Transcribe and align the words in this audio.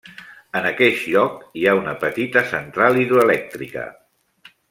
En 0.59 0.67
aqueix 0.69 1.03
lloc, 1.15 1.35
hi 1.61 1.67
ha 1.71 1.75
una 1.81 1.93
petita 2.05 2.43
central 2.55 2.99
hidroelèctrica. 3.03 3.87